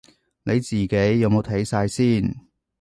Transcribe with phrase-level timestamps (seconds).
[0.41, 0.87] 你自己
[1.19, 2.35] 有冇睇晒先